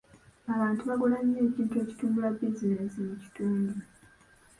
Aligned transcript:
Abantu 0.53 0.81
bagula 0.89 1.17
nnyo 1.21 1.39
ekintu 1.47 1.75
ekitumbula 1.83 2.27
bizinensi 2.37 2.97
mu 3.07 3.15
kitundu. 3.23 3.73